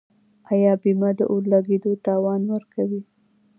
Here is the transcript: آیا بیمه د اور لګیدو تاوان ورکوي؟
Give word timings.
آیا 0.51 0.73
بیمه 0.81 1.09
د 1.17 1.19
اور 1.31 1.43
لګیدو 1.53 1.91
تاوان 2.05 2.41
ورکوي؟ 2.53 3.01